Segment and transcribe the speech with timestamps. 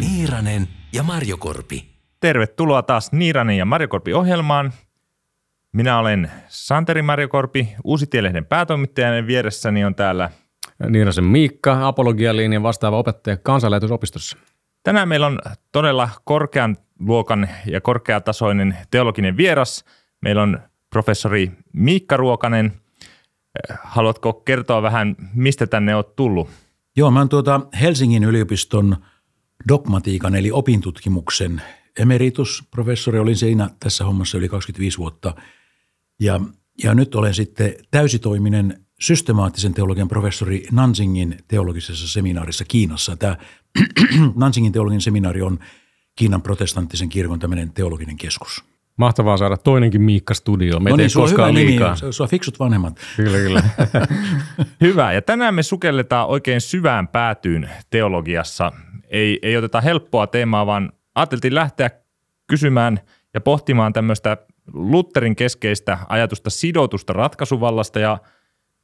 [0.00, 1.88] Niiranen ja Marjokorpi.
[2.20, 4.72] Tervetuloa taas Niiranen ja Marjokorpi ohjelmaan.
[5.72, 10.30] Minä olen Santeri Marjokorpi, Uusitielehden päätoimittajan vieressäni on täällä
[10.88, 14.38] Niirasen Miikka, apologialinjan vastaava opettaja kansanlähetysopistossa.
[14.82, 15.38] Tänään meillä on
[15.72, 19.84] todella korkean luokan ja korkeatasoinen teologinen vieras.
[20.22, 22.72] Meillä on professori Miikka Ruokanen.
[23.82, 26.48] Haluatko kertoa vähän, mistä tänne olet tullut?
[26.96, 28.96] Joo, mä oon tuota Helsingin yliopiston
[29.68, 31.62] dogmatiikan eli opintutkimuksen
[31.98, 33.18] emeritusprofessori.
[33.18, 35.34] Olin siinä tässä hommassa yli 25 vuotta.
[36.20, 36.40] Ja,
[36.82, 43.16] ja nyt olen sitten täysitoiminen systemaattisen teologian professori Nansingin teologisessa seminaarissa Kiinassa.
[43.16, 43.36] Tämä
[44.34, 45.58] Nansingin teologinen seminaari on
[46.16, 48.64] Kiinan protestanttisen kirkon tämmöinen teologinen keskus.
[48.98, 50.80] Mahtavaa saada toinenkin Miikka Studio.
[50.80, 51.96] Me No ei niin, tee koskaan hyvä liikaa.
[52.00, 53.00] Nimi, se on fiksut vanhemmat.
[53.16, 53.62] Kyllä, kyllä.
[54.80, 55.12] Hyvä.
[55.12, 58.72] Ja tänään me sukelletaan oikein syvään päätyyn teologiassa.
[59.10, 61.90] Ei, ei oteta helppoa teemaa, vaan ajateltiin lähteä
[62.46, 63.00] kysymään
[63.34, 64.36] ja pohtimaan tämmöistä
[64.72, 68.18] Lutherin keskeistä ajatusta sidotusta ratkaisuvallasta ja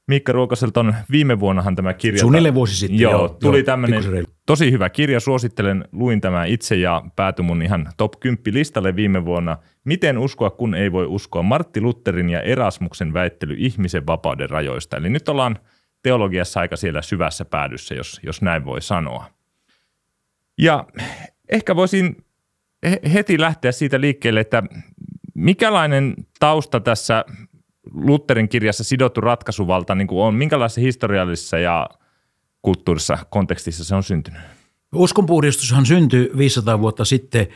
[0.06, 2.20] Miikka Ruokaselta on viime vuonnahan tämä kirja.
[2.20, 4.02] Suunnilleen vuosi sitten, Joo, joo, tuli joo, tämmöinen
[4.46, 5.20] tosi hyvä kirja.
[5.20, 9.58] Suosittelen, luin tämän itse ja päätyi mun ihan top 10 listalle viime vuonna.
[9.84, 11.42] Miten uskoa, kun ei voi uskoa?
[11.42, 14.96] Martti Lutherin ja Erasmuksen väittely ihmisen vapauden rajoista.
[14.96, 15.58] Eli nyt ollaan
[16.02, 19.24] teologiassa aika siellä syvässä päädyssä, jos, jos näin voi sanoa.
[20.58, 20.84] Ja
[21.52, 22.16] ehkä voisin
[22.90, 24.62] he- heti lähteä siitä liikkeelle, että
[25.34, 27.24] mikälainen tausta tässä
[27.94, 31.88] Lutherin kirjassa sidottu ratkaisuvalta niin kuin on, minkälaisessa historiallisessa ja
[32.62, 34.40] kulttuurissa kontekstissa se on syntynyt?
[34.94, 37.46] Uskonpuhdistushan syntyi 500 vuotta sitten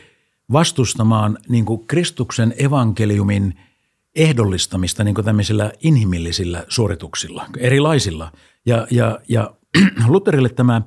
[0.52, 3.54] vastustamaan niin kuin Kristuksen evankeliumin
[4.14, 8.32] ehdollistamista niin kuin tämmöisillä inhimillisillä suorituksilla, erilaisilla.
[8.66, 9.54] Ja, ja, ja
[10.08, 10.82] Lutherille tämä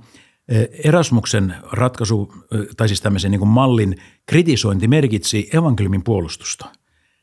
[0.49, 3.95] eh, Erasmuksen ratkaisu, eh, tai siis tämmöisen niin kuin mallin
[4.25, 6.65] kritisointi merkitsi evankeliumin puolustusta.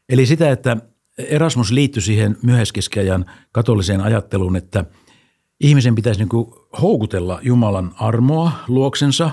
[0.09, 0.77] Eli sitä, että
[1.19, 4.85] Erasmus liittyi siihen myöhäiskeskiajan katoliseen ajatteluun, että
[5.61, 6.47] ihmisen pitäisi niin
[6.83, 9.31] houkutella Jumalan armoa luoksensa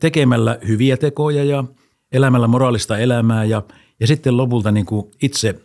[0.00, 1.64] tekemällä hyviä tekoja ja
[2.12, 3.62] elämällä moraalista elämää ja,
[4.00, 4.86] ja sitten lopulta niin
[5.22, 5.60] itse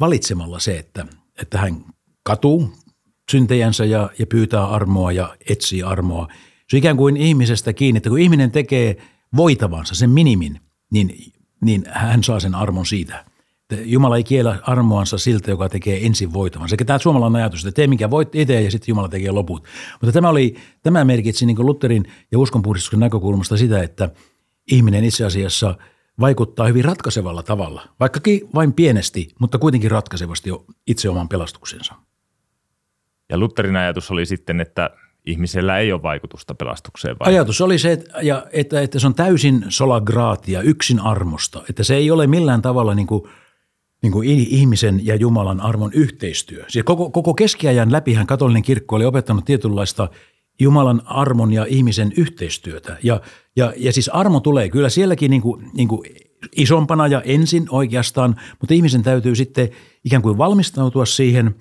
[0.00, 1.06] valitsemalla se, että,
[1.42, 1.84] että hän
[2.22, 2.72] katuu
[3.30, 6.28] syntejänsä ja, ja pyytää armoa ja etsii armoa.
[6.68, 8.96] Se on ikään kuin ihmisestä kiinni, että kun ihminen tekee
[9.36, 10.60] voitavansa, sen minimin,
[10.92, 11.32] niin,
[11.64, 13.24] niin hän saa sen armon siitä.
[13.84, 16.70] Jumala ei kiellä armoansa siltä, joka tekee ensin voitavansa.
[16.70, 19.64] Sekä tämä suomalainen ajatus, että tee minkä voit itse ja sitten Jumala tekee loput.
[20.00, 24.10] Mutta tämä, oli, tämä merkitsi niin Lutherin ja uskonpuhdistuksen näkökulmasta sitä, että
[24.72, 25.76] ihminen itse asiassa
[26.20, 31.94] vaikuttaa hyvin ratkaisevalla tavalla, vaikkakin vain pienesti, mutta kuitenkin ratkaisevasti jo itse oman pelastuksensa.
[33.30, 34.90] Ja Lutherin ajatus oli sitten, että
[35.26, 37.16] ihmisellä ei ole vaikutusta pelastukseen.
[37.18, 37.28] Vai?
[37.28, 41.62] Ajatus oli se, että, ja, että, että se on täysin sola gratia, yksin armosta.
[41.70, 43.22] Että se ei ole millään tavalla niin kuin,
[44.04, 46.64] niin kuin ihmisen ja Jumalan armon yhteistyö.
[46.68, 50.08] Siis koko, koko keskiajan läpihän katolinen kirkko oli opettanut tietynlaista
[50.60, 52.96] Jumalan armon ja ihmisen yhteistyötä.
[53.02, 53.20] Ja,
[53.56, 56.02] ja, ja siis armo tulee kyllä sielläkin niin kuin, niin kuin
[56.56, 59.68] isompana ja ensin oikeastaan, mutta ihmisen täytyy sitten
[60.04, 61.54] ikään kuin valmistautua siihen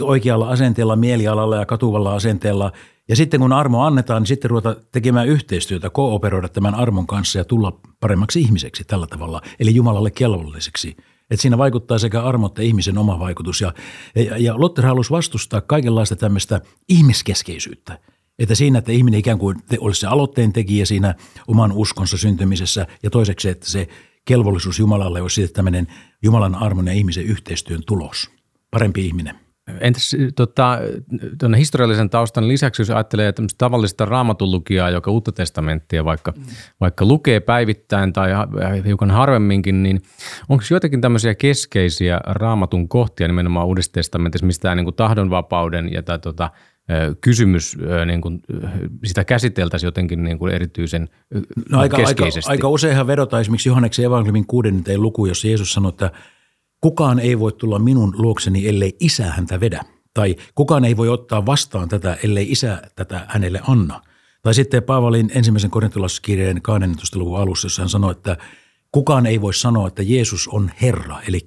[0.00, 2.72] oikealla asenteella, mielialalla ja katuvalla asenteella.
[3.08, 7.44] Ja sitten kun armo annetaan, niin sitten ruveta tekemään yhteistyötä, kooperoida tämän armon kanssa ja
[7.44, 10.96] tulla paremmaksi ihmiseksi tällä tavalla, eli Jumalalle kelvolliseksi.
[11.30, 13.60] Että siinä vaikuttaa sekä armo että ihmisen oma vaikutus.
[13.60, 13.74] Ja,
[14.14, 17.98] ja, ja Luther halusi vastustaa kaikenlaista tämmöistä ihmiskeskeisyyttä.
[18.38, 21.14] Että siinä, että ihminen ikään kuin olisi se aloitteen tekijä siinä
[21.48, 23.88] oman uskonsa syntymisessä ja toiseksi, että se
[24.24, 25.86] kelvollisuus Jumalalle olisi sitten tämmöinen
[26.22, 28.30] Jumalan armon ja ihmisen yhteistyön tulos.
[28.70, 29.45] Parempi ihminen.
[29.80, 30.78] Entäs tota,
[31.38, 36.32] tuonne historiallisen taustan lisäksi, jos ajattelee tämmöistä tavallista raamatulukijaa, joka uutta testamenttia vaikka,
[36.80, 38.30] vaikka lukee päivittäin tai
[38.86, 40.02] hiukan harvemminkin, niin
[40.48, 46.02] onko joitakin tämmöisiä keskeisiä raamatun kohtia nimenomaan uudessa testamentissa, mistä tämä niin kuin tahdonvapauden ja
[46.02, 46.50] tämä tota,
[47.20, 48.40] kysymys, niin kuin,
[49.04, 51.08] sitä käsiteltäisiin jotenkin niin kuin erityisen
[51.70, 52.50] No aika, aika, keskeisesti?
[52.50, 56.10] aika useinhan vedotaan esimerkiksi Johanneksen evankeliumin kuudenteen luku, jossa Jeesus sanoi, että
[56.80, 59.80] kukaan ei voi tulla minun luokseni, ellei isä häntä vedä.
[60.14, 64.02] Tai kukaan ei voi ottaa vastaan tätä, ellei isä tätä hänelle anna.
[64.42, 67.18] Tai sitten Paavalin ensimmäisen korintolaiskirjeen 12.
[67.18, 68.36] luvun alussa, jossa hän sanoi, että
[68.92, 71.46] kukaan ei voi sanoa, että Jeesus on Herra, eli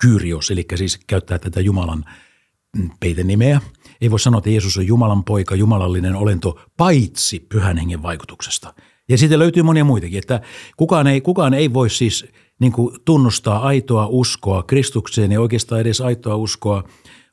[0.00, 2.04] Kyrios, eli siis käyttää tätä Jumalan
[2.76, 3.60] mm, peitenimeä.
[4.00, 8.74] Ei voi sanoa, että Jeesus on Jumalan poika, jumalallinen olento, paitsi pyhän hengen vaikutuksesta.
[9.08, 10.40] Ja sitten löytyy monia muitakin, että
[10.76, 12.26] kukaan ei, kukaan ei voi siis
[12.60, 16.84] niin kuin tunnustaa aitoa uskoa Kristukseen ja oikeastaan edes aitoa uskoa,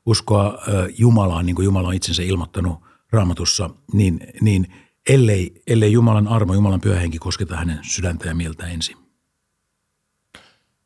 [0.06, 0.58] uskoa
[0.98, 2.78] Jumalaan, niin kuin Jumala on itsensä ilmoittanut
[3.12, 4.66] raamatussa, niin, niin
[5.08, 8.96] ellei, ellei Jumalan armo, Jumalan pyhähenki kosketa hänen sydäntä ja mieltä ensin.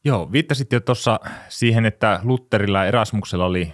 [0.04, 3.72] Joo, viittasit jo tuossa siihen, että Lutterilla ja Erasmuksella oli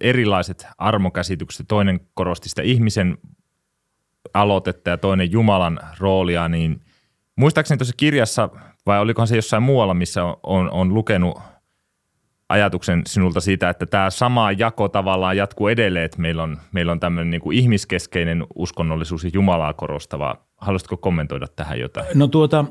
[0.00, 1.68] erilaiset armokäsitykset.
[1.68, 3.18] Toinen korosti sitä ihmisen
[4.34, 6.84] aloitetta ja toinen Jumalan roolia, niin
[7.36, 8.48] muistaakseni tuossa kirjassa,
[8.86, 11.38] vai olikohan se jossain muualla, missä on, on, on lukenut
[12.48, 17.00] ajatuksen sinulta siitä, että tämä sama jako tavallaan jatkuu edelleen, että meillä on, meillä on
[17.00, 20.36] tämmöinen niin kuin ihmiskeskeinen uskonnollisuus ja Jumalaa korostava.
[20.56, 22.06] Haluaisitko kommentoida tähän jotain?
[22.14, 22.64] No tuota,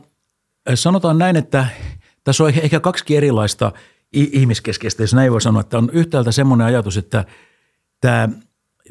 [0.76, 1.66] sanotaan näin, että
[2.24, 3.72] tässä on ehkä kaksi erilaista
[4.14, 7.26] ihmiskeskeistä, jos näin voi sanoa, että on yhtäältä semmoinen ajatus, että
[8.02, 8.30] tämä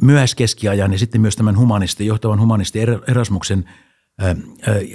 [0.02, 2.78] myöhäiskeskiajan ja sitten myös tämän humanisti, johtavan humanisti
[3.08, 3.64] Erasmuksen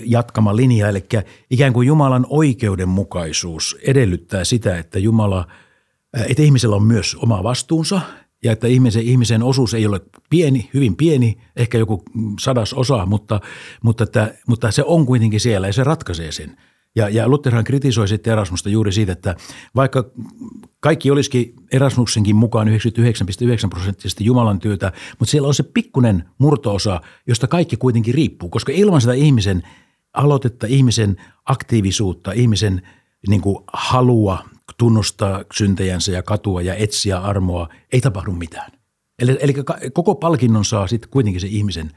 [0.06, 1.06] jatkama linja, eli
[1.50, 5.48] ikään kuin Jumalan oikeudenmukaisuus edellyttää sitä, että Jumala,
[6.28, 8.02] että ihmisellä on myös oma vastuunsa
[8.44, 12.04] ja että ihmisen, ihmisen osuus ei ole pieni, hyvin pieni, ehkä joku
[12.40, 13.40] sadas osa, mutta,
[13.84, 16.58] mutta, että, mutta se on kuitenkin siellä ja se ratkaisee sen–
[16.96, 19.36] ja, ja Lutherhan kritisoi sitten Erasmusta juuri siitä, että
[19.76, 20.12] vaikka
[20.80, 22.74] kaikki olisikin Erasmuksenkin mukaan 99,9
[23.70, 29.02] prosenttisesti Jumalan työtä, mutta siellä on se pikkunen murtoosa, josta kaikki kuitenkin riippuu, koska ilman
[29.02, 29.64] sitä ihmisen
[30.14, 32.82] aloitetta, ihmisen aktiivisuutta, ihmisen
[33.28, 34.46] niin kuin halua
[34.78, 38.72] tunnustaa syntejänsä ja katua ja etsiä armoa, ei tapahdu mitään.
[39.20, 39.54] Eli, eli
[39.94, 41.92] koko palkinnon saa sitten kuitenkin se ihmisen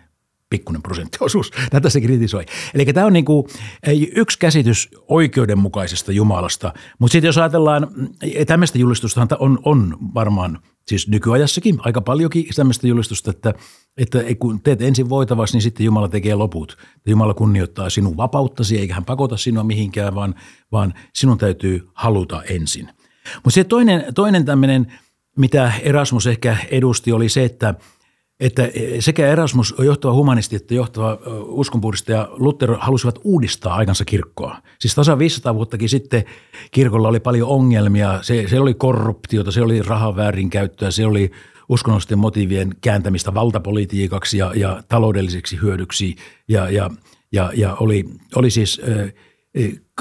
[0.53, 1.51] pikkuinen prosenttiosuus.
[1.71, 2.45] Tätä se kritisoi.
[2.75, 3.47] Eli tämä on niin kuin
[4.17, 6.73] yksi käsitys oikeudenmukaisesta Jumalasta.
[6.99, 8.09] Mutta sitten jos ajatellaan, mm,
[8.47, 10.59] tämmöistä julistusta on, on varmaan
[10.89, 13.55] siis nykyajassakin aika paljonkin tämmöistä julistusta, että,
[13.97, 16.79] että kun teet ensin voitavasi, niin sitten Jumala tekee loput.
[17.07, 20.35] Jumala kunnioittaa sinun vapauttasi, eikä hän pakota sinua mihinkään, vaan,
[20.73, 22.89] vaan sinun täytyy haluta ensin.
[23.35, 24.93] Mutta se toinen, toinen tämmöinen,
[25.37, 27.75] mitä Erasmus ehkä edusti, oli se, että–
[28.43, 28.69] että
[29.01, 34.57] sekä Erasmus, johtava humanisti että johtava uskonpuhdistaja Luther halusivat uudistaa aikansa kirkkoa.
[34.79, 36.25] Siis tasan 500 vuottakin sitten
[36.71, 38.19] kirkolla oli paljon ongelmia.
[38.23, 41.31] Se, se oli korruptiota, se oli rahan väärinkäyttöä, se oli
[41.69, 46.17] uskonnollisten motiivien kääntämistä valtapolitiikaksi ja, ja taloudelliseksi hyödyksi
[46.49, 46.91] ja, ja,
[47.33, 48.05] ja, ja oli,
[48.37, 48.81] oli siis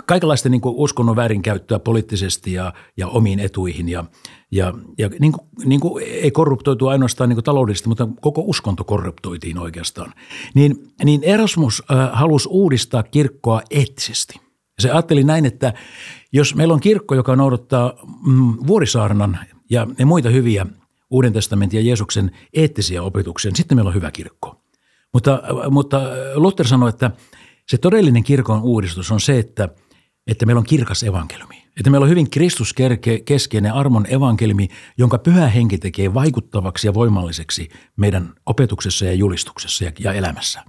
[0.05, 4.05] kaikenlaista niin kuin uskonnon väärinkäyttöä poliittisesti ja, ja omiin etuihin ja–
[4.51, 8.83] ja, ja niin kuin, niin kuin ei korruptoitu ainoastaan niin kuin taloudellisesti, mutta koko uskonto
[8.83, 10.13] korruptoitiin oikeastaan.
[10.53, 14.39] Niin, niin Erasmus halusi uudistaa kirkkoa eettisesti.
[14.79, 15.73] Se ajatteli näin, että
[16.33, 17.93] jos meillä on kirkko, joka noudattaa
[18.25, 19.39] mm, vuorisaarnan
[19.69, 20.65] ja, ja muita hyviä
[21.09, 24.61] Uuden testamentin ja Jeesuksen eettisiä opetuksia, niin sitten meillä on hyvä kirkko.
[25.13, 26.01] Mutta, mutta
[26.35, 27.11] Luther sanoi, että
[27.67, 29.69] se todellinen kirkon uudistus on se, että,
[30.27, 31.61] että meillä on kirkas evankeliumi.
[31.77, 34.67] Että meillä on hyvin Kristus-keskeinen armon evankeliumi,
[34.97, 40.63] jonka pyhä henki tekee vaikuttavaksi ja voimalliseksi meidän opetuksessa ja julistuksessa ja, ja elämässä.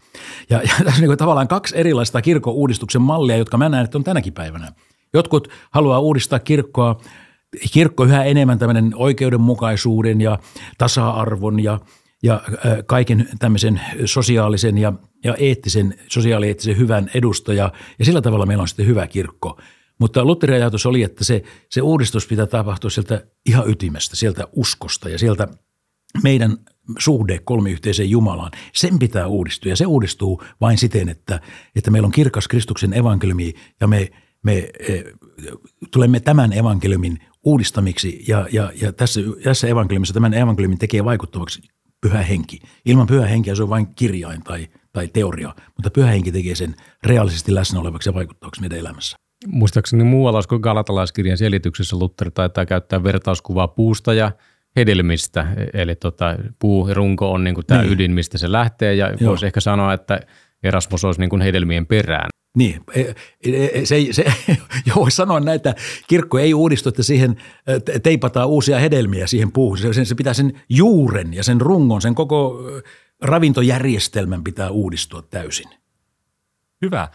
[0.51, 3.99] Ja, ja tässä on niin tavallaan kaksi erilaista kirkon uudistuksen mallia, jotka mä näen, että
[3.99, 4.73] on tänäkin päivänä.
[5.15, 7.01] Jotkut haluaa uudistaa kirkkoa,
[7.73, 10.39] kirkko yhä enemmän tämmöinen oikeudenmukaisuuden ja
[10.79, 11.81] tasa-arvon ja,
[12.23, 12.43] ja
[12.87, 14.93] kaiken tämmöisen sosiaalisen ja,
[15.25, 17.73] ja eettisen, sosiaalieettisen hyvän edustaja.
[17.99, 19.59] Ja sillä tavalla meillä on sitten hyvä kirkko–
[20.03, 25.09] mutta Lutherin ajatus oli, että se, se uudistus pitää tapahtua sieltä ihan ytimestä, sieltä uskosta
[25.09, 25.49] ja sieltä
[26.23, 26.57] meidän
[26.99, 29.71] suhde kolmiyhteiseen Jumalaan, sen pitää uudistua.
[29.71, 31.41] Ja se uudistuu vain siten, että,
[31.77, 34.11] että meillä on kirkas Kristuksen evankeliumi ja me,
[34.43, 35.03] me e,
[35.91, 38.25] tulemme tämän evankeliumin uudistamiksi.
[38.29, 41.63] Ja, ja, ja tässä, tässä evankeliumissa tämän evankeliumin tekee vaikuttavaksi
[42.01, 42.61] pyhä henki.
[42.85, 46.75] Ilman pyhä henkeä se on vain kirjain tai, tai teoria, mutta pyhä henki tekee sen
[47.05, 49.17] reaalisesti läsnä olevaksi ja vaikuttavaksi meidän elämässä.
[49.47, 54.33] Muistaakseni muualla kuin Galatalaiskirjan selityksessä Luther taitaa käyttää vertauskuvaa puusta ja
[54.77, 55.47] hedelmistä.
[55.75, 57.93] Eli tota, puu ja runko on niin kuin tämä niin.
[57.93, 59.31] ydin, mistä se lähtee ja Joo.
[59.31, 60.21] voisi ehkä sanoa, että
[60.63, 62.29] Erasmus olisi niin kuin hedelmien perään.
[62.57, 64.25] Niin, e, e, e, se, se,
[64.87, 65.75] jo voisi sanoa näin, että
[66.09, 67.37] kirkko ei uudistu, että siihen
[68.03, 69.79] teipataan uusia hedelmiä siihen puuhun.
[69.79, 72.63] Se, se pitää sen juuren ja sen rungon, sen koko
[73.23, 75.71] ravintojärjestelmän pitää uudistua täysin.
[76.83, 77.09] Hyvä.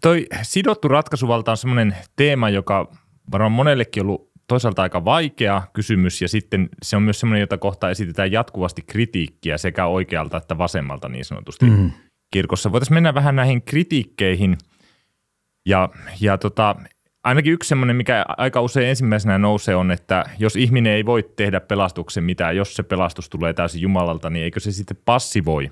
[0.00, 2.92] Toi sidottu ratkaisuvalta on semmoinen teema, joka
[3.32, 7.58] varmaan monellekin on ollut toisaalta aika vaikea kysymys ja sitten se on myös semmoinen, jota
[7.58, 11.90] kohtaa esitetään jatkuvasti kritiikkiä sekä oikealta että vasemmalta niin sanotusti mm.
[12.30, 12.72] kirkossa.
[12.72, 14.58] Voitaisiin mennä vähän näihin kritiikkeihin
[15.66, 15.88] ja,
[16.20, 16.76] ja tota,
[17.24, 21.60] ainakin yksi semmoinen, mikä aika usein ensimmäisenä nousee on, että jos ihminen ei voi tehdä
[21.60, 25.70] pelastuksen mitään, jos se pelastus tulee täysin Jumalalta, niin eikö se sitten passivoi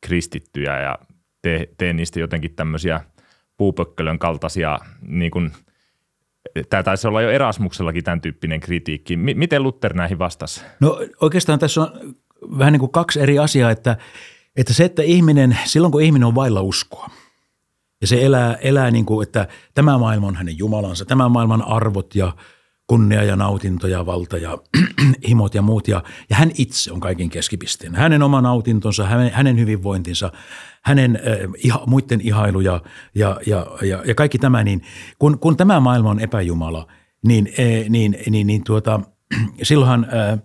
[0.00, 0.98] kristittyjä ja
[1.42, 3.00] tee, tee niistä jotenkin tämmöisiä–
[3.58, 5.52] puupökkölön kaltaisia niin kuin,
[6.70, 9.16] Tämä taisi olla jo Erasmuksellakin tämän tyyppinen kritiikki.
[9.16, 10.60] M- miten Luther näihin vastasi?
[10.80, 12.14] No oikeastaan tässä on
[12.58, 13.96] vähän niin kuin kaksi eri asiaa, että,
[14.56, 17.10] että se, että ihminen, silloin kun ihminen on vailla uskoa
[18.00, 22.14] ja se elää, elää niin kuin, että tämä maailma on hänen Jumalansa, tämä maailman arvot
[22.14, 22.32] ja
[22.88, 24.58] kunnia ja nautinto ja valta ja
[25.28, 25.88] himot ja muut.
[25.88, 27.94] Ja, ja hän itse on kaiken keskipisteen.
[27.94, 30.32] Hänen oma nautintonsa, hänen, hänen hyvinvointinsa,
[30.84, 32.80] hänen äh, iha, muiden ihailu ja,
[33.14, 34.64] ja, ja, ja, ja kaikki tämä.
[34.64, 34.82] Niin
[35.18, 36.86] kun, kun tämä maailma on epäjumala,
[37.26, 39.00] niin, äh, niin, niin, niin tuota,
[39.62, 40.38] silloinhan äh, äh,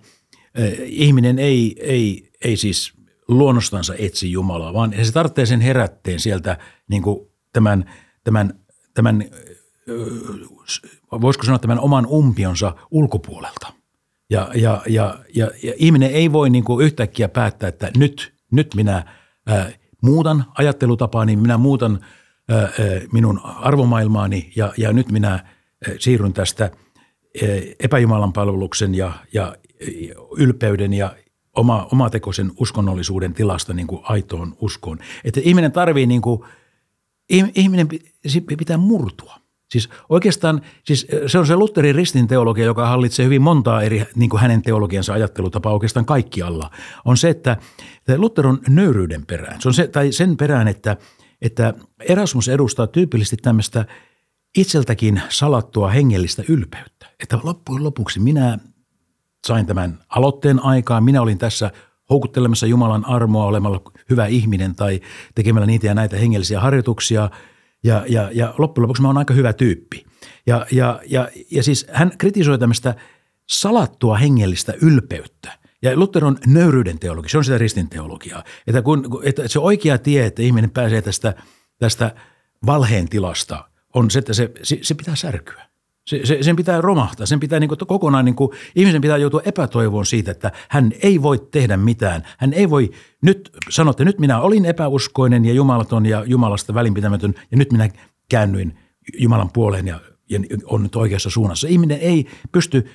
[0.85, 2.93] ihminen ei, ei, ei siis
[3.27, 6.57] luonnostansa etsi Jumalaa, vaan se tarvitsee sen herätteen sieltä
[6.89, 7.91] niin kuin tämän,
[8.23, 8.53] tämän,
[8.93, 9.23] tämän
[11.21, 13.73] voisiko sanoa tämän oman umpionsa ulkopuolelta.
[14.29, 18.75] Ja, ja, ja, ja, ja ihminen ei voi niin kuin yhtäkkiä päättää, että nyt, nyt
[18.75, 19.05] minä
[19.47, 21.99] ää, muutan ajattelutapaani, minä muutan
[22.49, 22.69] ää,
[23.11, 25.43] minun arvomaailmaani ja, ja nyt minä ää,
[25.99, 26.71] siirryn tästä ää,
[27.79, 29.55] epäjumalan palveluksen ja, ja
[30.37, 31.15] ylpeyden ja
[31.55, 34.99] oma, omatekoisen uskonnollisuuden tilasta niin kuin aitoon uskoon.
[35.23, 36.21] Että ihminen tarvii, niin
[37.55, 37.87] ihminen
[38.57, 39.43] pitää murtua.
[39.71, 44.29] Siis oikeastaan siis se on se Lutherin ristin teologia, joka hallitsee hyvin montaa eri niin
[44.29, 46.69] kuin hänen teologiansa ajattelutapaa oikeastaan kaikkialla.
[47.05, 47.57] On se, että
[48.17, 49.61] Luther on nöyryyden perään.
[49.61, 50.97] Se on se, tai sen perään, että,
[51.41, 53.85] että Erasmus edustaa tyypillisesti tämmöistä
[54.57, 57.05] itseltäkin salattua hengellistä ylpeyttä.
[57.19, 58.59] Että loppujen lopuksi minä
[59.47, 61.71] sain tämän aloitteen aikaan, minä olin tässä
[62.13, 65.01] houkuttelemassa Jumalan armoa olemalla hyvä ihminen tai
[65.35, 67.29] tekemällä niitä ja näitä hengellisiä harjoituksia–
[67.83, 70.05] ja, ja, ja loppujen lopuksi mä oon aika hyvä tyyppi.
[70.47, 72.95] Ja, ja, ja, ja siis hän kritisoi tämmöistä
[73.49, 75.59] salattua hengellistä ylpeyttä.
[75.81, 78.43] Ja Luther on nöyryyden teologi, se on sitä ristin teologiaa.
[78.67, 81.33] Että, kun, että se oikea tie, että ihminen pääsee tästä,
[81.79, 82.15] tästä
[82.65, 84.51] valheen tilasta, on se, että se,
[84.81, 85.65] se, pitää särkyä.
[86.07, 89.41] Se, se, sen pitää romahtaa, sen pitää niin kuin, kokonaan, niin kuin, ihmisen pitää joutua
[89.45, 92.23] epätoivoon siitä, että hän ei voi tehdä mitään.
[92.37, 92.91] Hän ei voi,
[93.21, 97.89] nyt sanotte, nyt minä olin epäuskoinen ja jumalaton ja Jumalasta välinpitämätön ja nyt minä
[98.29, 98.79] käännyin
[99.17, 101.67] Jumalan puoleen ja, ja on nyt oikeassa suunnassa.
[101.67, 102.87] Ihminen ei pysty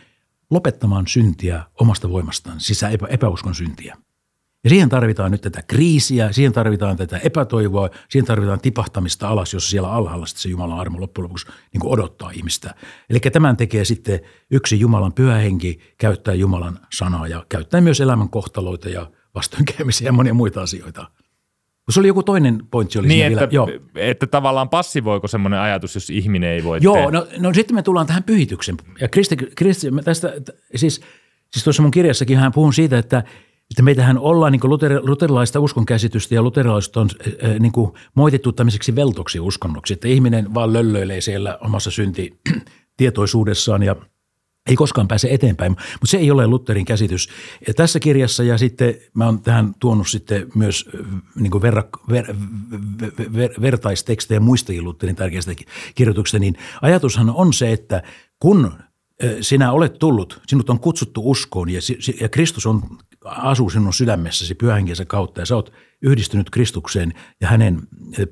[0.51, 3.97] lopettamaan syntiä omasta voimastaan, siis epä, epäuskon syntiä.
[4.69, 9.71] Ja siihen tarvitaan nyt tätä kriisiä, siihen tarvitaan tätä epätoivoa, siihen tarvitaan tipahtamista alas, jos
[9.71, 12.75] siellä alhaalla sitten se Jumalan armo loppujen lopuksi niin kuin odottaa ihmistä.
[13.11, 14.21] Eli tämän tekee sitten
[14.51, 20.35] yksi Jumalan pyhähenki, käyttää Jumalan sanaa ja käyttää myös elämän kohtaloita ja vastoinkäymisiä ja monia
[20.35, 21.11] muita asioita.
[21.91, 22.99] Se oli joku toinen pointti.
[22.99, 23.53] Oli niin, että, vielä.
[23.53, 23.69] Joo.
[23.95, 27.11] että tavallaan passivoiko semmoinen ajatus, jos ihminen ei voi Joo, tehdä?
[27.11, 28.77] no, no sitten me tullaan tähän pyhityksen.
[29.01, 30.33] Ja Kristi, Kristi tästä,
[30.75, 31.01] siis,
[31.53, 33.23] siis tuossa mun kirjassakin hän puhun siitä, että–
[33.71, 37.09] että meitähän ollaan niin luter, luterilaista uskonkäsitystä ja luterilaista on
[37.59, 43.97] niin kuin moitettu tämmöiseksi veltoksi uskonnoksi, että ihminen vaan löllöilee siellä omassa syntitietoisuudessaan ja
[44.69, 47.29] ei koskaan pääse eteenpäin, mutta se ei ole Lutherin käsitys.
[47.67, 50.89] Ja tässä kirjassa ja sitten mä oon tähän tuonut sitten myös
[51.35, 52.25] niin kuin verra, ver,
[53.01, 55.53] ver, ver, vertaistekstejä muistakin Lutherin tärkeistä
[55.95, 58.03] kirjoituksista, niin ajatushan on se, että
[58.39, 58.73] kun
[59.41, 61.81] sinä olet tullut, sinut on kutsuttu uskoon ja,
[62.21, 62.83] ja Kristus on
[63.25, 65.73] asuu sinun sydämessäsi pyhähenkensä kautta ja sä oot
[66.03, 67.81] yhdistynyt Kristukseen ja hänen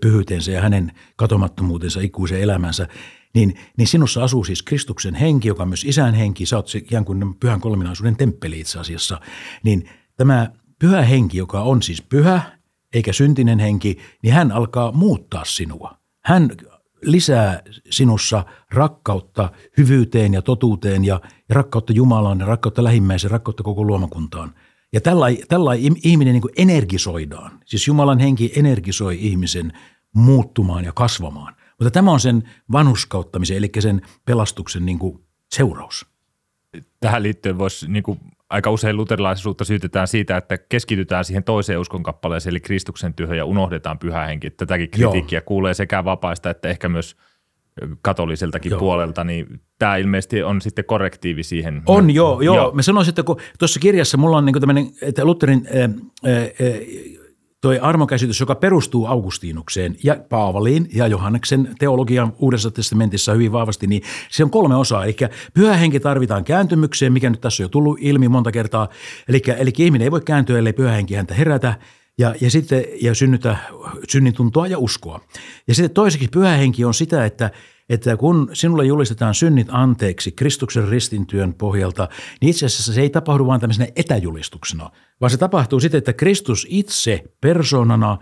[0.01, 2.89] pyhyytensä ja hänen katomattomuutensa ikuisen elämänsä,
[3.35, 7.05] niin, niin sinussa asuu siis Kristuksen henki, joka on myös isän henki, sä oot ikään
[7.05, 9.21] kuin pyhän kolminaisuuden temppeli itse asiassa,
[9.63, 12.41] niin tämä pyhä henki, joka on siis pyhä
[12.95, 15.99] eikä syntinen henki, niin hän alkaa muuttaa sinua.
[16.25, 16.51] Hän
[17.07, 21.21] lisää sinussa rakkautta hyvyyteen ja totuuteen ja,
[21.51, 24.55] rakkautta Jumalaan ja rakkautta lähimmäiseen, rakkautta koko luomakuntaan–
[24.93, 25.71] ja tällä, tällä
[26.05, 27.61] ihminen niin energisoidaan.
[27.65, 29.73] Siis Jumalan henki energisoi ihmisen
[30.15, 31.57] muuttumaan ja kasvamaan.
[31.79, 36.07] Mutta tämä on sen vanhuskauttamisen, eli sen pelastuksen niin kuin seuraus.
[37.01, 42.51] Tähän liittyen voisi niin kuin aika usein luterilaisuutta syytetään siitä, että keskitytään siihen toiseen uskonkappaleeseen,
[42.51, 44.51] eli Kristuksen työhön ja unohdetaan pyhä henki.
[44.51, 45.45] Tätäkin kritiikkiä Joo.
[45.47, 47.17] kuulee sekä vapaista että ehkä myös
[48.03, 48.79] katoliseltakin joo.
[48.79, 51.83] puolelta, niin tämä ilmeisesti on sitten korrektiivi siihen.
[51.87, 52.57] On, joo, joo.
[52.57, 52.73] joo.
[52.73, 56.41] Mä sanoisin, että kun tuossa kirjassa mulla on niin tämmöinen, että Lutherin ää, ää,
[57.61, 64.03] toi armokäsitys, joka perustuu Augustiinukseen ja Paavaliin ja Johanneksen teologian Uudessa testamentissa hyvin vahvasti, niin
[64.31, 65.05] se on kolme osaa.
[65.05, 65.17] Eli
[65.55, 68.89] pyhä henki tarvitaan kääntymykseen, mikä nyt tässä on jo tullut ilmi monta kertaa.
[69.29, 71.75] Eli, eli ihminen ei voi kääntyä, ellei pyhä henki häntä herätä
[72.19, 73.57] ja, ja sitten ja synnytä
[74.09, 75.21] synnintuntoa ja uskoa.
[75.69, 77.51] Ja sitten toiseksi pyhä henki on sitä, että,
[77.89, 82.09] että kun sinulle julistetaan synnit anteeksi Kristuksen ristintyön pohjalta,
[82.41, 84.91] niin itse asiassa se ei tapahdu vain tämmöisenä etäjulistuksena,
[85.21, 88.19] vaan se tapahtuu sitten, että Kristus itse persoonana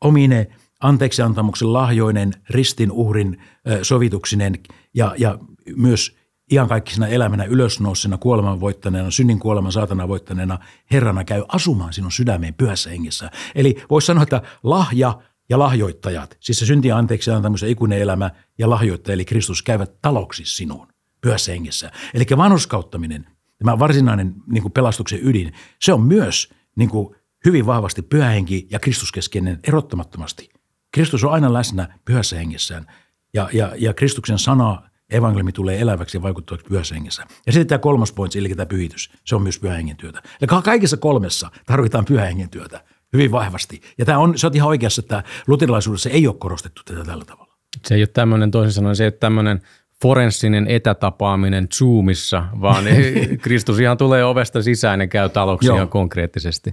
[0.00, 0.46] omine
[0.80, 3.42] anteeksiantamuksen lahjoinen, ristin uhrin
[3.82, 4.58] sovituksinen
[4.94, 5.38] ja, ja
[5.76, 6.16] myös
[6.52, 10.58] iankaikkisena elämänä ylösnousena, kuoleman voittaneena, synnin kuoleman saatana voittaneena
[10.90, 13.30] Herrana käy asumaan sinun sydämeen pyhässä hengessä.
[13.54, 18.70] Eli voisi sanoa, että lahja ja lahjoittajat, siis se syntien anteeksi antamus ikuinen elämä ja
[18.70, 20.88] lahjoittaja, eli Kristus käyvät taloksi sinuun
[21.20, 21.90] pyhässä hengessä.
[22.14, 23.26] Eli vanhuskauttaminen,
[23.58, 28.78] tämä varsinainen niin kuin pelastuksen ydin, se on myös niin kuin hyvin vahvasti pyhähenki ja
[28.78, 30.48] Kristuskeskeinen erottamattomasti.
[30.92, 32.86] Kristus on aina läsnä pyhässä hengessään
[33.34, 37.26] ja, ja, ja Kristuksen sana, evankeliumi tulee eläväksi ja vaikuttavaksi pyhässä hengessä.
[37.46, 40.22] Ja sitten tämä kolmas pointti, eli tämä pyhitys, se on myös pyhähengen työtä.
[40.40, 43.80] Eli kaikissa kolmessa tarvitaan pyhähengen työtä hyvin vahvasti.
[43.98, 47.54] Ja tämä on, se on ihan oikeassa, että luterilaisuudessa ei ole korostettu tätä tällä tavalla.
[47.86, 49.60] Se ei ole tämmöinen, toisin sanoen, se ei ole tämmöinen
[50.02, 52.84] forenssinen etätapaaminen Zoomissa, vaan
[53.42, 55.76] Kristus ihan tulee ovesta sisään ja käy taloksi Joo.
[55.76, 56.72] ihan konkreettisesti.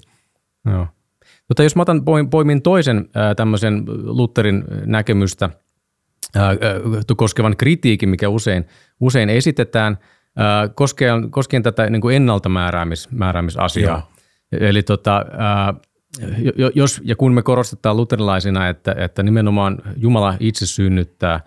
[0.66, 0.88] Joo.
[1.48, 5.50] Mutta jos mä otan, poimin toisen tämmöisen Lutherin näkemystä
[7.18, 8.66] koskevan kritiikin, mikä usein,
[9.00, 9.98] usein esitetään,
[10.76, 14.12] koskien, koskien tätä niin kuin ennaltamääräämisasiaa.
[14.52, 15.26] Eli tota,
[16.76, 21.40] jos ja kun me korostetaan luterilaisina, että, että nimenomaan Jumala itse synnyttää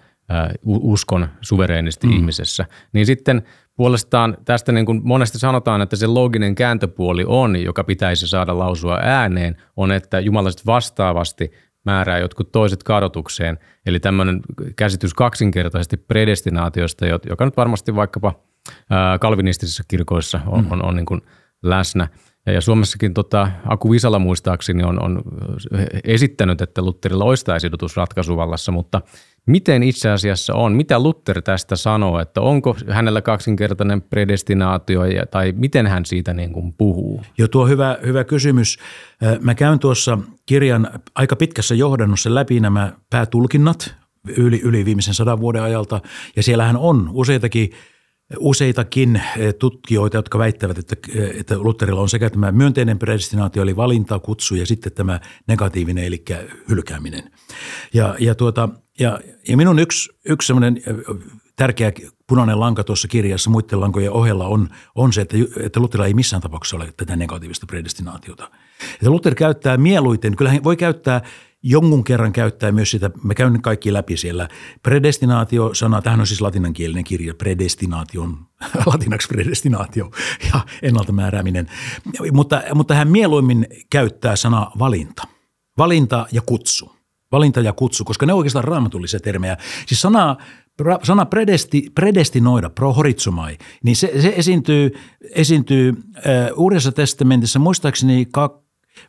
[0.64, 2.12] uskon suvereenisti mm.
[2.12, 3.42] ihmisessä, niin sitten
[3.76, 8.98] puolestaan tästä niin kuin monesti sanotaan, että se looginen kääntöpuoli on, joka pitäisi saada lausua
[9.02, 11.52] ääneen, on, että Jumala vastaavasti
[11.84, 13.58] määrää jotkut toiset kadotukseen.
[13.86, 14.40] Eli tämmöinen
[14.76, 18.32] käsitys kaksinkertaisesti predestinaatiosta, joka nyt varmasti vaikkapa
[19.20, 20.72] kalvinistisissa kirkoissa on, mm.
[20.72, 21.20] on, on niin kuin
[21.62, 22.08] läsnä–
[22.46, 25.22] ja Suomessakin tota, Aku Visala muistaakseni on, on
[26.04, 29.00] esittänyt, että Lutterilla olisi tämä sidotus ratkaisuvallassa, mutta
[29.46, 30.72] miten itse asiassa on?
[30.72, 36.52] Mitä Luther tästä sanoo, että onko hänellä kaksinkertainen predestinaatio ja, tai miten hän siitä niin
[36.52, 37.22] kuin puhuu?
[37.38, 38.78] Jo tuo hyvä, hyvä kysymys.
[39.40, 43.94] Mä käyn tuossa kirjan aika pitkässä johdannossa läpi nämä päätulkinnat
[44.36, 46.00] yli, yli viimeisen sadan vuoden ajalta
[46.36, 47.70] ja siellähän on useitakin–
[48.38, 53.76] useitakin eh, tutkijoita, jotka väittävät, että, eh, että Lutherilla on sekä tämä myönteinen predestinaatio, eli
[53.76, 56.24] valinta, kutsu, ja sitten tämä negatiivinen, eli
[56.68, 57.30] hylkääminen.
[57.94, 61.16] Ja, ja, tuota, ja, ja minun yksi, yksi semmoinen eh,
[61.56, 61.92] tärkeä
[62.26, 66.42] punainen lanka tuossa kirjassa muiden lankojen ohella on, on se, että, että Lutherilla ei missään
[66.42, 68.50] tapauksessa ole tätä negatiivista predestinaatiota.
[68.94, 71.22] Että Luther käyttää mieluiten, kyllä hän voi käyttää
[71.62, 74.48] jonkun kerran käyttää myös sitä, me käyn kaikki läpi siellä,
[74.82, 78.38] predestinaatio-sana, tähän on siis latinankielinen kirja, predestinaation,
[78.86, 80.10] latinaksi predestinaatio
[80.54, 81.66] ja ennalta määrääminen,
[82.32, 85.22] mutta, mutta hän mieluimmin käyttää sana valinta,
[85.78, 86.92] valinta ja kutsu,
[87.32, 89.56] valinta ja kutsu, koska ne on oikeastaan raamatullisia termejä.
[89.86, 90.36] Siis sana
[91.02, 94.90] sana predesti, predestinoida, prohorizomai, niin se, se esiintyy,
[95.34, 96.24] esiintyy äh,
[96.56, 98.52] Uudessa testamentissa muistaakseni kak,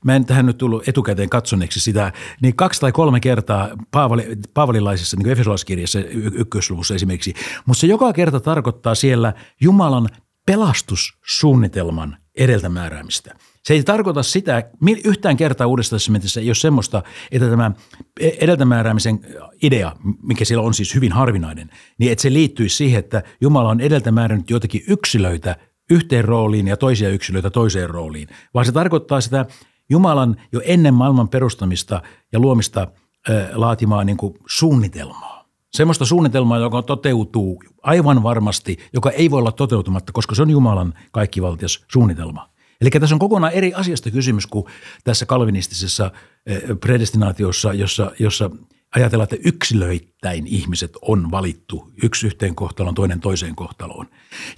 [0.05, 5.17] mä en tähän nyt tullut etukäteen katsoneeksi sitä, niin kaksi tai kolme kertaa Paavali, paavalilaisessa
[5.17, 5.99] niin Efesolaiskirjassa
[6.33, 7.33] ykkösluvussa esimerkiksi,
[7.65, 10.09] mutta se joka kerta tarkoittaa siellä Jumalan
[10.45, 13.35] pelastussuunnitelman edeltämääräämistä.
[13.63, 14.69] Se ei tarkoita sitä,
[15.03, 17.71] yhtään kertaa uudessa testamentissa ei ole semmoista, että tämä
[18.19, 19.19] edeltämääräämisen
[19.61, 23.81] idea, mikä siellä on siis hyvin harvinainen, niin että se liittyisi siihen, että Jumala on
[23.81, 25.55] edeltämäärännyt joitakin yksilöitä
[25.89, 29.45] yhteen rooliin ja toisia yksilöitä toiseen rooliin, vaan se tarkoittaa sitä
[29.91, 32.01] Jumalan jo ennen maailman perustamista
[32.31, 32.87] ja luomista
[33.53, 35.45] laatimaa niin kuin suunnitelmaa.
[35.71, 40.93] Semmoista suunnitelmaa, joka toteutuu aivan varmasti, joka ei voi olla toteutumatta, koska se on Jumalan
[41.11, 42.49] kaikkivaltias suunnitelma.
[42.81, 44.65] Eli tässä on kokonaan eri asiasta kysymys kuin
[45.03, 46.11] tässä kalvinistisessa
[46.79, 48.49] predestinaatiossa, jossa, jossa
[48.95, 54.07] ajatellaan, että yksilöittäin ihmiset on valittu yksi yhteen kohtaloon, toinen toiseen kohtaloon.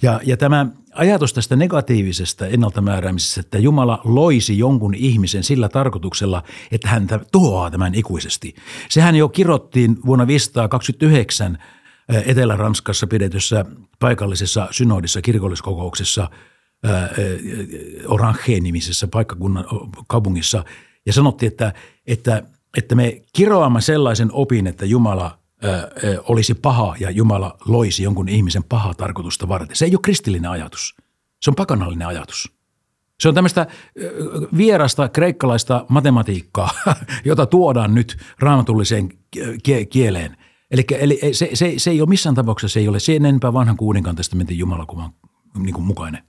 [0.02, 6.42] Ja, ja tämä ajatus tästä negatiivisesta ennaltamääräämisestä, että Jumala loisi jonkun ihmisen sillä tarkoituksella,
[6.72, 8.54] että hän tuhoaa tämän ikuisesti.
[8.88, 11.58] Sehän jo kirottiin vuonna 529
[12.26, 13.64] Etelä-Ranskassa pidetyssä
[13.98, 16.30] paikallisessa synodissa kirkolliskokouksessa
[18.06, 19.64] Orange-nimisessä paikkakunnan
[20.06, 20.64] kaupungissa
[21.06, 21.72] ja sanottiin, että,
[22.06, 22.42] että
[22.76, 28.64] että me kiroamme sellaisen opin, että Jumala ö, olisi paha ja Jumala loisi jonkun ihmisen
[28.64, 29.76] pahaa tarkoitusta varten.
[29.76, 30.94] Se ei ole kristillinen ajatus.
[31.42, 32.52] Se on pakanallinen ajatus.
[33.20, 33.66] Se on tämmöistä
[34.56, 36.70] vierasta kreikkalaista matematiikkaa,
[37.24, 39.08] jota tuodaan nyt raamatulliseen
[39.90, 40.36] kieleen.
[40.70, 43.76] Eli, eli se, se, se ei ole missään tapauksessa, se ei ole sen enempää vanhan
[43.76, 45.10] kuudenkaan testamentin Jumalakuvan
[45.58, 46.22] niin mukainen.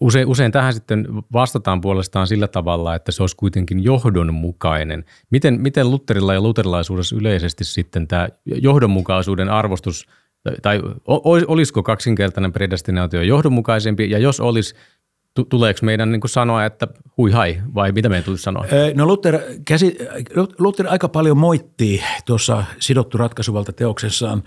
[0.00, 5.04] Usein, usein tähän sitten vastataan puolestaan sillä tavalla, että se olisi kuitenkin johdonmukainen.
[5.30, 10.06] Miten, miten Lutterilla ja luterilaisuudessa yleisesti sitten tämä johdonmukaisuuden arvostus,
[10.62, 10.80] tai
[11.46, 14.74] olisiko kaksinkertainen predestinaatio johdonmukaisempi, ja jos olisi,
[15.48, 18.64] tuleeko meidän niin sanoa, että hui hai, vai mitä meidän tulisi sanoa?
[18.94, 19.98] No Luther, käsi,
[20.58, 24.42] Luther aika paljon moittii tuossa sidottu ratkaisuvalta teoksessaan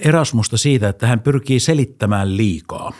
[0.00, 2.92] Erasmusta siitä, että hän pyrkii selittämään liikaa.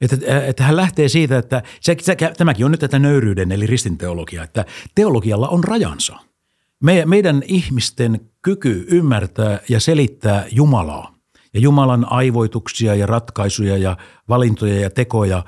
[0.00, 4.42] Että, että hän lähtee siitä, että se, se, tämäkin on nyt tätä nöyryyden eli ristinteologia,
[4.42, 6.16] että teologialla on rajansa.
[6.82, 11.13] Me, meidän ihmisten kyky ymmärtää ja selittää Jumalaa
[11.54, 13.96] ja Jumalan aivoituksia ja ratkaisuja ja
[14.28, 15.44] valintoja ja tekoja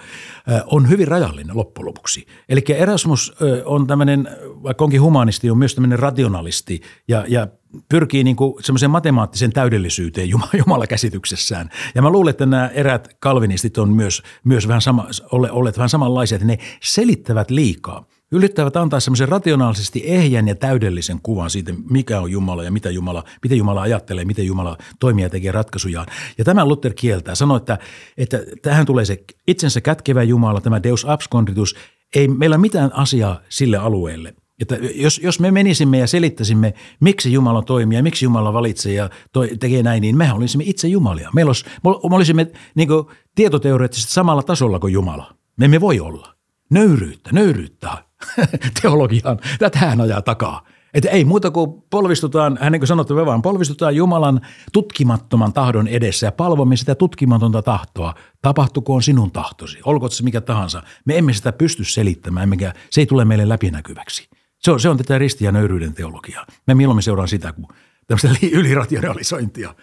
[0.66, 2.26] on hyvin rajallinen loppujen lopuksi.
[2.48, 4.28] Eli Erasmus on tämmöinen,
[4.62, 7.48] vaikka onkin humanisti, on myös tämmöinen rationalisti ja, ja
[7.88, 11.70] pyrkii niin kuin semmoiseen matemaattisen täydellisyyteen Jumala käsityksessään.
[11.94, 16.36] Ja mä luulen, että nämä erät kalvinistit on myös, myös vähän sama, olleet vähän samanlaisia,
[16.36, 22.30] että ne selittävät liikaa– Yrittävät antaa semmoisen rationaalisesti ehjän ja täydellisen kuvan siitä, mikä on
[22.30, 26.06] Jumala ja mitä Jumala, miten Jumala ajattelee, miten Jumala toimii ja tekee ratkaisujaan.
[26.38, 27.78] Ja tämä Luther kieltää, sanoo, että,
[28.16, 31.76] että tähän tulee se itsensä kätkevä Jumala, tämä Deus absconditus,
[32.16, 34.34] ei meillä mitään asiaa sille alueelle.
[34.60, 39.10] Että jos, jos me menisimme ja selittäisimme, miksi Jumala toimii ja miksi Jumala valitsee ja
[39.32, 41.30] toi, tekee näin, niin mehän olisimme itse Jumalia.
[41.34, 42.88] Meillä olisi, me olisimme niin
[43.34, 45.36] tietoteoreettisesti samalla tasolla kuin Jumala.
[45.56, 46.34] Me emme voi olla.
[46.70, 48.05] Nöyryyttä, nöyryyttä
[48.82, 49.38] teologiaan.
[49.58, 50.66] Tätä hän ajaa takaa.
[50.94, 54.40] Että ei muuta kuin polvistutaan, hän niin kuin sanottu vaan, polvistutaan Jumalan
[54.72, 58.14] tutkimattoman tahdon edessä ja palvomme sitä tutkimatonta tahtoa.
[58.42, 60.82] Tapahtukoon sinun tahtosi, olkoon se mikä tahansa.
[61.04, 64.28] Me emme sitä pysty selittämään, mikä, se ei tule meille läpinäkyväksi.
[64.58, 66.46] Se on, se on tätä risti- ja nöyryyden teologiaa.
[66.66, 67.66] Me mieluummin seuraan sitä kuin
[68.06, 69.74] tämmöistä ylirationalisointia.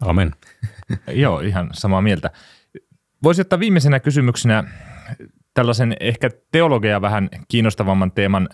[0.00, 0.30] Amen.
[1.22, 2.30] Joo, ihan samaa mieltä.
[3.22, 4.64] Voisi ottaa viimeisenä kysymyksenä
[5.54, 8.48] tällaisen ehkä teologia vähän kiinnostavamman teeman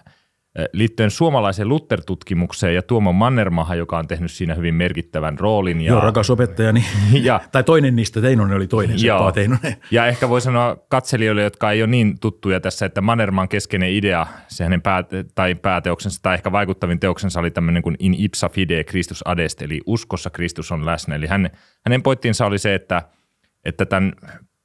[0.72, 5.80] liittyen suomalaiseen Luther-tutkimukseen ja Tuomo Mannermaha, joka on tehnyt siinä hyvin merkittävän roolin.
[5.80, 6.84] Ja, joo, rakas opettajani.
[7.22, 9.76] Ja, tai toinen niistä, Teinonen oli toinen, joo, Teinonen.
[9.90, 14.26] Ja ehkä voi sanoa katselijoille, jotka ei ole niin tuttuja tässä, että Mannermaan keskeinen idea,
[14.48, 18.84] se hänen pää, tai pääteoksensa tai ehkä vaikuttavin teoksensa oli tämmöinen kuin in ipsa fide
[18.84, 21.14] Christus adest, eli uskossa Kristus on läsnä.
[21.14, 21.50] Eli hän,
[21.86, 23.02] hänen pointtinsa oli se, että,
[23.64, 24.12] että tämän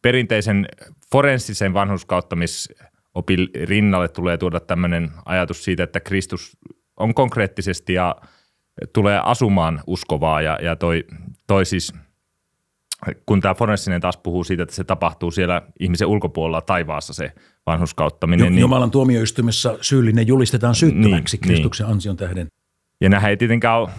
[0.02, 0.68] perinteisen
[1.14, 6.58] forensisen vanhuskauttamisopin rinnalle tulee tuoda tämmöinen ajatus siitä, että Kristus
[6.98, 8.16] on konkreettisesti ja
[8.94, 11.04] tulee asumaan uskovaa ja, ja toi,
[11.48, 11.94] toi siis,
[13.26, 17.32] kun tämä forensinen taas puhuu siitä, että se tapahtuu siellä ihmisen ulkopuolella taivaassa se
[17.66, 18.52] vanhuskauttaminen.
[18.52, 21.94] Niin, Jumalan tuomioistumissa syyllinen julistetaan syyttömäksi niin, Kristuksen niin.
[21.94, 22.48] ansion tähden.
[23.02, 23.90] Ja nähdään ei tietenkään ole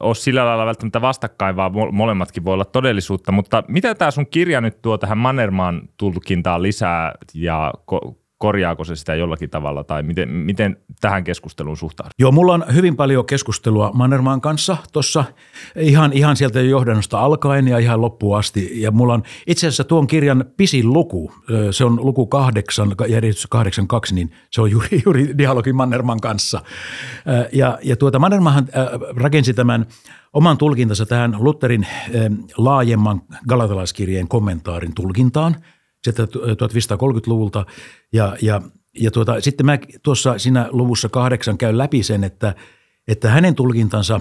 [0.00, 3.32] ole sillä lailla välttämättä vastakkain, vaan molemmatkin voi olla todellisuutta.
[3.32, 7.72] Mutta mitä tämä sun kirja nyt tuo tähän Mannermaan tulkintaan lisää ja
[8.42, 12.10] korjaako se sitä jollakin tavalla tai miten, miten tähän keskusteluun suhtautuu?
[12.18, 15.24] Joo, mulla on hyvin paljon keskustelua Mannermaan kanssa tuossa
[15.76, 18.80] ihan, ihan sieltä johdannosta alkaen ja ihan loppuun asti.
[18.80, 21.32] Ja mulla on itse asiassa tuon kirjan pisin luku,
[21.70, 26.62] se on luku kahdeksan, järjestys kahdeksan kaksi, niin se on juuri, juuri dialogi Mannermaan kanssa.
[27.52, 28.68] Ja, ja tuota Mannermahan
[29.16, 29.86] rakensi tämän
[30.32, 31.86] oman tulkintansa tähän Lutherin
[32.56, 35.56] laajemman galatalaiskirjeen kommentaarin tulkintaan–
[36.04, 37.66] sieltä 1530-luvulta.
[38.12, 38.62] Ja, ja,
[39.00, 42.54] ja tuota, sitten mä tuossa siinä luvussa kahdeksan käyn läpi sen, että,
[43.08, 44.20] että hänen tulkintansa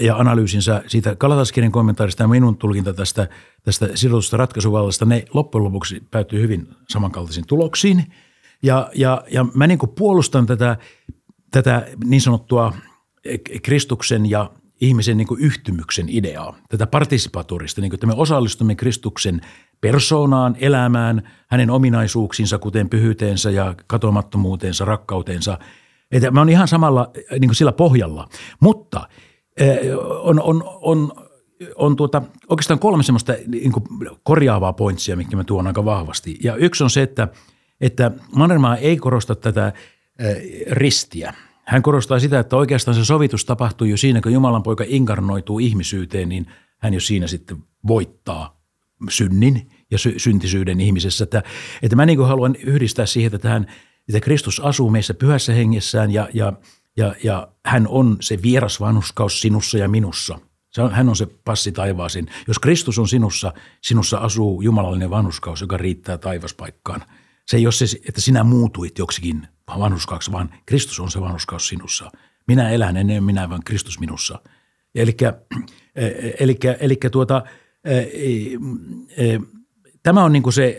[0.00, 3.28] ja analyysinsä siitä Kalataskirjan kommentaarista ja minun tulkinta tästä,
[3.62, 8.04] tästä sidotusta ratkaisuvallasta, ne loppujen lopuksi päättyy hyvin samankaltaisiin tuloksiin.
[8.62, 10.76] Ja, ja, ja mä niin puolustan tätä,
[11.50, 12.72] tätä niin sanottua
[13.62, 19.40] Kristuksen ja ihmisen niin kuin yhtymyksen ideaa, tätä partisipatorista, niin kuin, että me osallistumme Kristuksen
[19.80, 25.58] persoonaan, elämään, hänen ominaisuuksinsa, kuten pyhyyteensä ja katomattomuuteensa, rakkauteensa.
[26.12, 28.28] Että mä oon ihan samalla niin kuin sillä pohjalla.
[28.60, 29.08] Mutta
[29.56, 29.78] eh,
[30.22, 31.12] on, on, on,
[31.76, 33.84] on tuota, oikeastaan kolme semmoista niin kuin
[34.22, 36.38] korjaavaa pointsia, mikä mä tuon aika vahvasti.
[36.42, 37.28] Ja yksi on se, että,
[37.80, 39.72] että Mannermaa ei korosta tätä
[40.18, 40.36] eh,
[40.70, 41.34] ristiä–
[41.68, 46.28] hän korostaa sitä, että oikeastaan se sovitus tapahtuu jo siinä, kun Jumalan poika inkarnoituu ihmisyyteen,
[46.28, 46.46] niin
[46.78, 48.57] hän jo siinä sitten voittaa
[49.10, 51.24] synnin ja sy- syntisyyden ihmisessä.
[51.24, 51.42] Että,
[51.82, 53.66] että mä niin haluan yhdistää siihen, että, hän,
[54.08, 56.52] että Kristus asuu meissä pyhässä hengessään ja, ja,
[56.96, 60.38] ja, ja hän on se vieras vanhuskaus sinussa ja minussa.
[60.70, 62.26] Se on, hän on se passi taivaasin.
[62.48, 67.04] Jos Kristus on sinussa, sinussa asuu jumalallinen vanhuskaus, joka riittää taivaspaikkaan.
[67.46, 72.10] Se ei ole se, että sinä muutuit joksikin vanhuskaaksi, vaan Kristus on se vanhuskaus sinussa.
[72.48, 74.38] Minä elän ennen minä, vaan Kristus minussa.
[74.94, 75.16] Eli,
[76.40, 77.42] eli, eli tuota,
[80.02, 80.78] tämä on niin se,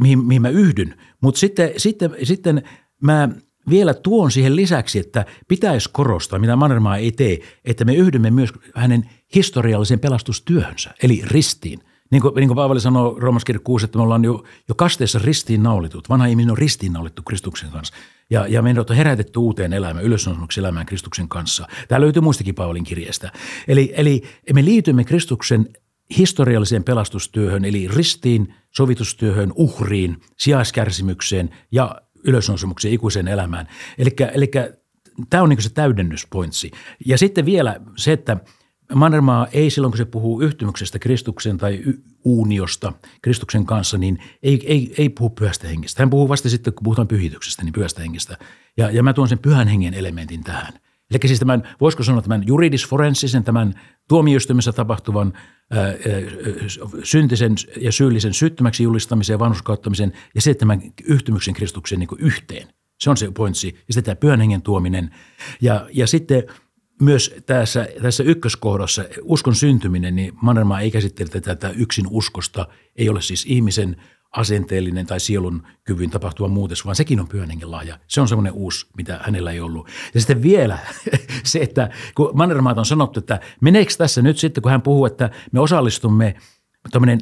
[0.00, 0.94] mihin, mihin mä yhdyn.
[1.20, 2.62] Mutta sitten, sitten, sitten
[3.02, 3.28] mä
[3.70, 8.50] vielä tuon siihen lisäksi, että pitäisi korostaa, mitä Mannermaa ei tee, että me yhdymme myös
[8.74, 11.78] hänen historiallisen pelastustyöhönsä, eli ristiin.
[12.10, 16.08] Niin kuin, niin kuin Paavali sanoo Roomaskirja 6, että me ollaan jo, jo kasteessa ristiinnaulitut.
[16.08, 17.94] Vanha ihminen on ristiinnaulittu Kristuksen kanssa.
[18.30, 21.68] Ja, ja meidät on herätetty uuteen elämään, ylösnousemuksi elämään Kristuksen kanssa.
[21.88, 23.32] Tämä löytyy muistakin Paavalin kirjeestä.
[23.68, 25.68] Eli, eli me liitymme Kristuksen
[26.18, 33.68] historialliseen pelastustyöhön, eli ristiin, sovitustyöhön, uhriin, sijaiskärsimykseen ja ylösnousemukseen ikuiseen elämään.
[33.98, 34.50] Eli
[35.30, 36.70] tämä on niin se täydennyspointsi.
[37.06, 38.36] Ja sitten vielä se, että
[38.94, 41.82] Mannermaa ei silloin, kun se puhuu yhtymyksestä Kristuksen tai
[42.24, 42.92] uuniosta
[43.22, 46.02] Kristuksen kanssa, niin ei, ei, ei puhu pyhästä hengestä.
[46.02, 48.36] Hän puhuu vasta sitten, kun puhutaan pyhityksestä, niin pyhästä hengestä.
[48.76, 50.72] Ja, ja mä tuon sen pyhän hengen elementin tähän.
[51.10, 55.32] Eli siis tämän, voisiko sanoa tämän juridisforensisen, tämän tuomioistuimessa tapahtuvan
[55.70, 55.94] ää, ää,
[57.02, 62.68] syntisen ja syyllisen syttymäksi julistamisen ja vanhuskauttamisen ja sitten tämän yhtymyksen Kristuksen niin yhteen.
[63.00, 63.66] Se on se pointsi.
[63.88, 65.14] Ja sitten tämä pyhän hengen tuominen.
[65.60, 66.42] Ja, ja sitten
[67.02, 72.68] myös tässä, tässä ykköskohdassa uskon syntyminen, niin Mannermaa ei käsittele tätä yksin uskosta.
[72.96, 73.96] Ei ole siis ihmisen
[74.30, 77.98] asenteellinen tai sielun kyvyn tapahtuva muutos, vaan sekin on pyhän hengen lahja.
[78.06, 79.88] Se on semmoinen uusi, mitä hänellä ei ollut.
[80.14, 80.78] Ja sitten vielä
[81.44, 85.30] se, että kun Mannermaat on sanottu, että meneekö tässä nyt sitten, kun hän puhuu, että
[85.52, 86.34] me osallistumme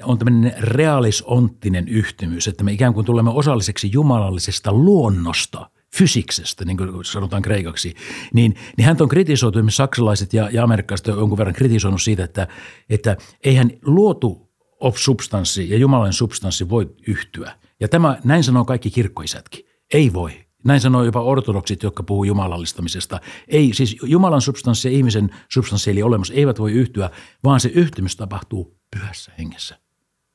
[0.02, 7.04] on tämmöinen realisonttinen yhtymys, että me ikään kuin tulemme osalliseksi jumalallisesta luonnosta– fysiksestä, niin kuin
[7.04, 7.94] sanotaan kreikaksi,
[8.34, 12.24] niin, niin hän on kritisoitu, esimerkiksi saksalaiset ja, ja amerikkalaiset on jonkun verran kritisoinut siitä,
[12.24, 12.48] että,
[12.90, 14.45] että eihän luotu
[14.80, 17.52] of substanssi ja Jumalan substanssi voi yhtyä.
[17.80, 19.66] Ja tämä, näin sanoo kaikki kirkkoisätkin.
[19.94, 20.46] Ei voi.
[20.64, 23.20] Näin sanoo jopa ortodoksit, jotka puhuu jumalallistamisesta.
[23.48, 27.10] Ei, siis Jumalan substanssi ja ihmisen substanssi eli olemus eivät voi yhtyä,
[27.44, 29.78] vaan se yhtymys tapahtuu pyhässä hengessä.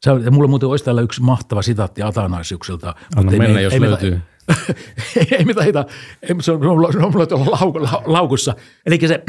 [0.02, 2.96] Se on, ja mulla muuten olisi täällä yksi mahtava sitaatti Atanaisiukselta.
[3.16, 4.22] Anna mennä, me, jos ei löytyy.
[5.18, 5.86] ei, ei mitään hita.
[6.26, 8.56] Se on, se on, se on mulla tuolla laukussa.
[8.86, 9.24] Eli se,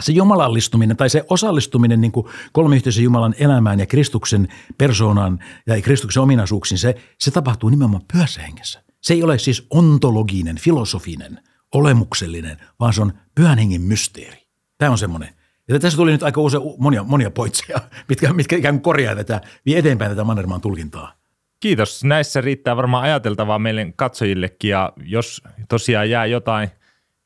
[0.00, 2.12] se jumalallistuminen tai se osallistuminen niin
[2.52, 8.82] kolmiyhteisen Jumalan elämään ja Kristuksen persoonaan ja Kristuksen ominaisuuksiin, se, se tapahtuu nimenomaan pyhässä hengessä.
[9.00, 11.38] Se ei ole siis ontologinen, filosofinen,
[11.74, 14.46] olemuksellinen, vaan se on pyhän hengen mysteeri.
[14.78, 15.34] Tämä on semmoinen.
[15.68, 19.40] Ja tässä tuli nyt aika usein monia, monia poitseja, mitkä, mitkä ikään kuin korjaa tätä,
[19.66, 21.12] vie eteenpäin tätä Mannermaan tulkintaa.
[21.60, 22.04] Kiitos.
[22.04, 26.70] Näissä riittää varmaan ajateltavaa meille katsojillekin ja jos tosiaan jää jotain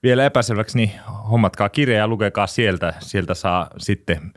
[0.05, 0.91] vielä epäselväksi, niin
[1.31, 2.95] hommatkaa kirja ja lukekaa sieltä.
[3.01, 4.33] Sieltä saa sitten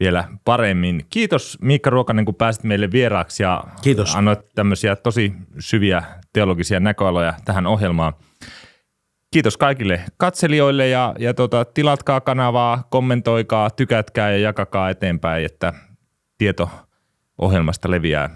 [0.00, 1.06] vielä paremmin.
[1.10, 4.16] Kiitos Miikka Ruokanen, kun pääsit meille vieraaksi ja Kiitos.
[4.16, 6.02] annoit tämmöisiä tosi syviä
[6.32, 8.12] teologisia näköaloja tähän ohjelmaan.
[9.32, 15.72] Kiitos kaikille katselijoille ja, ja tota, tilatkaa kanavaa, kommentoikaa, tykätkää ja jakakaa eteenpäin, että
[16.38, 16.70] tieto
[17.38, 18.30] ohjelmasta leviää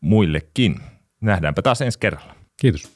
[0.00, 0.80] muillekin.
[1.20, 2.34] Nähdäänpä taas ensi kerralla.
[2.60, 2.94] Kiitos.